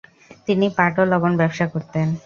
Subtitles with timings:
[0.47, 2.07] তিনি পাট ও লবণ ব্যবসা করতেন।